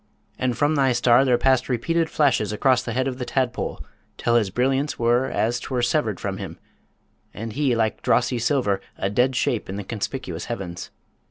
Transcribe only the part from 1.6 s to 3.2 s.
repeated flashes across the head of